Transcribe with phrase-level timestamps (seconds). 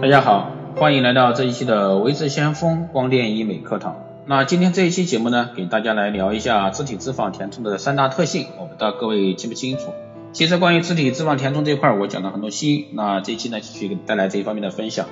[0.00, 3.96] 大家好，欢迎来到这一期的维持先锋光电医美课堂。
[4.26, 9.92] 那今天这一期节目呢，给大家来聊一下自体脂肪填充的三大特性，我不知道各位清不清楚？
[10.30, 15.06] 其实关于自体脂肪填充这一块，我讲了很多期，那这一期呢，继续给带来这一方面的分享。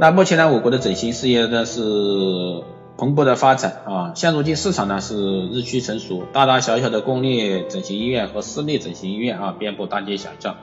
[0.00, 1.82] 那目前呢，我国的整形事业呢是
[2.96, 10.56] 蓬勃的发展啊，现如今市场呢是日趋成熟，大大小小的公立整形医院和私立整形医院啊，遍布大街小巷。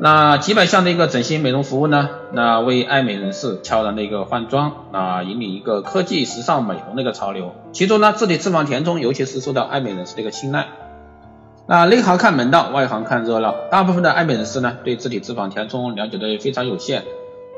[0.00, 7.52] 那几百项的一个整形美容服务呢，那为爱美人士悄然的一个换装，啊，引领一个科技时尚美容的一个潮流。
[7.72, 10.66] 其中呢，自体脂肪填充尤其是受到爱美人士的一个青睐。
[11.66, 13.54] 那内行看门道，外行看热闹。
[13.70, 17.04] 大部分的爱美人士呢，对自体脂肪填充了解的非常有限。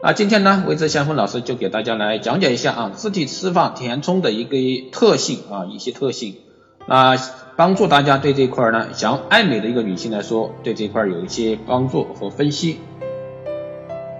[0.02, 6.36] 那今天呢，维持先锋老师就给大家来讲解一下啊，自体脂肪填充的一个特性啊，一些特性。
[6.86, 7.16] 那
[7.56, 12.80] 帮助大家对这一块呢，想爱美的一个女性来说，对这一块有一些帮助和分析。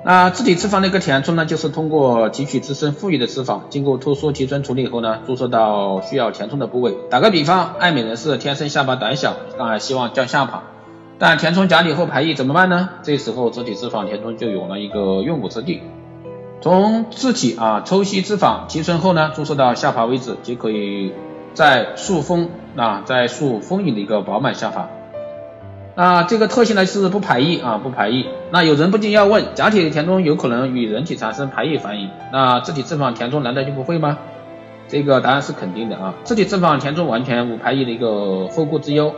[0.07, 6.97] 那自体脂肪的一个填充呢，就是通过提取自身富裕的脂肪，经过特殊提纯处理后呢，注射到需要填充的部位。
[7.11, 10.63] 打个比方，爱美人士天生下巴短小，啊，希望降下巴，
[11.19, 12.89] 但填充假体后排异怎么办呢？
[13.03, 15.83] 这时候自体脂肪填充就有了一个用武之地。
[16.63, 21.13] 从自体啊抽吸脂肪提纯后呢，注射到下巴位置，就可以
[21.57, 22.51] 在塑丰。
[22.77, 24.91] 啊，在塑丰盈的一个饱满下巴，
[25.95, 28.27] 啊，这个特性呢是不排异啊，不排异。
[28.51, 34.19] 那有人不禁要问，假体填充有可能与人体产生排异反应，那自体脂肪填充难道就不会吗？
[34.89, 39.15] 这个答案是肯定的啊，自体脂肪填充完全无排异的一个后顾之忧。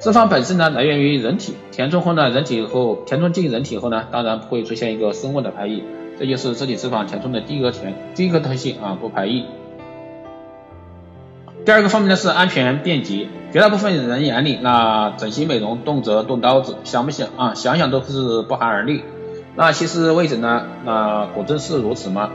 [0.00, 5.84] 脂肪本身呢来源于人体，填充后呢，人体后填充进人体后呢，当然不会出现一个生物的排异，
[6.18, 9.44] 这就是自体脂肪填充的第一个填第一个特性啊，不排异。
[11.68, 17.52] 第二个方面呢是安全便捷，绝大部分人眼里，那整形美容动辄动刀子，想不想啊？
[17.52, 19.04] 想想都是不寒而栗。
[19.54, 20.62] 那其实为什呢？
[20.86, 22.30] 那果真是如此吗？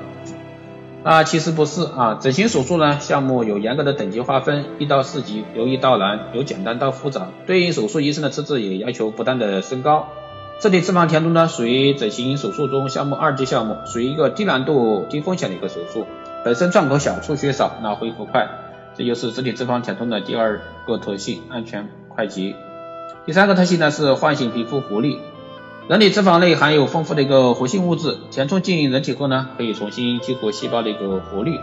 [1.04, 2.20] 啊，其实不是啊。
[2.22, 7.30] 整形手术呢项目有严格的等级划分，一到四级，由易到难，由简单到复杂。
[7.48, 10.10] 对应手术医生的资质也要求不断的升高。
[10.60, 16.06] 这里脂肪填充呢属于整形手术中项目二级项目，属于一个低难度、低风险的一个手术。
[16.46, 18.48] 本身创口小，出血少，那恢复快。
[18.96, 22.56] 这就是自体脂肪填充的第二个特性，安全快捷。
[23.26, 25.20] 第三个特性呢是唤醒皮肤活力。
[25.88, 31.60] 人体脂肪内含有丰富的一个活性物质，填充进人体后呢，可以重新激活细胞的一个活力，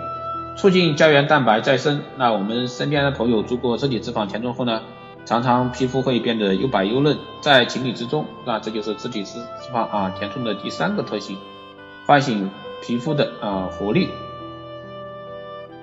[0.56, 2.02] 促进胶原蛋白再生。
[2.16, 4.82] 那我们身边的朋友做过自体脂肪填充后呢，
[5.24, 8.26] 常常皮肤会变得又白又嫩，在情理之中。
[8.44, 11.38] 那这就是自体脂脂肪啊填充的第三个特性，
[12.06, 12.50] 唤醒
[12.82, 14.08] 皮肤的啊活力。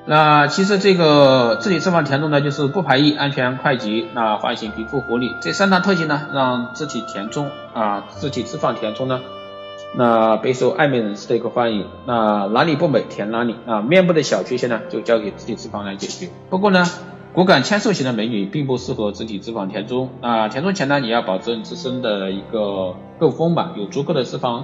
[0.09, 9.19] 那其实这个自体脂肪填充呢，就是不排异、安全、快捷，那唤醒皮肤活力这三大特性呢，让自体填充啊，自体脂肪填充呢，
[9.97, 11.85] 那备受爱美人士的一个欢迎。
[12.05, 16.31] 那哪里不美填哪里啊，面部的小缺陷呢，就交给自体脂肪来解决。
[16.49, 16.85] 不过呢，
[17.33, 20.09] 骨感纤瘦型的美女并不适合自体脂肪填充。
[20.21, 24.63] 那填充前呢，你要保证自身的一个够丰满，有足够的脂肪。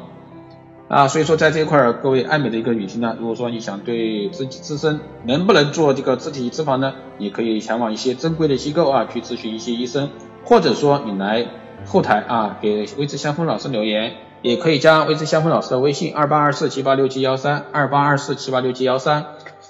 [0.90, 10.10] 啊，所以说在这一块儿，各位爱美的一个女性呢，如果说你想对自己自身能不能做这个自体脂肪呢，你可以前往一些正规的机构啊去咨询一些医生，
[10.44, 11.48] 或者说你来
[11.86, 19.26] 后台啊给微知先锋老师留言，也可以加微知先锋老师的微信二八二四七八六七幺三二八二四七八六七幺三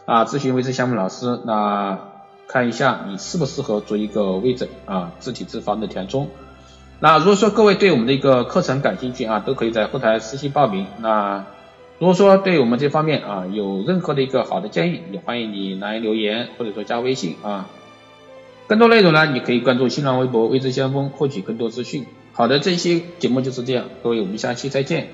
[0.06, 2.00] 啊咨询微知先锋老师，那
[2.48, 6.28] 看一下你适不适合做一个微整啊自体脂肪的填充。
[7.04, 10.88] 那如果说各位对我们的一个课程感兴趣啊，都可以在后台私信报名。
[11.02, 11.46] 那
[12.00, 17.68] 如果说对我们这方面啊有任何的一个好的建议，也欢迎你来留言或者说加微信啊。
[18.68, 22.06] 更多内容呢，你可以关注新浪微博未知先锋获取更多资讯。
[22.32, 25.10] 好的，这期节目就是这样，各位我们下期再见。